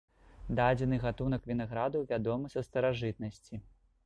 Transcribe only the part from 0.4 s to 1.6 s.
Дадзены гатунак